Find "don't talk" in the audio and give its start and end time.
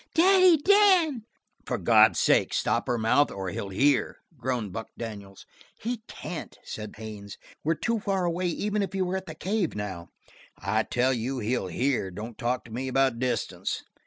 12.09-12.65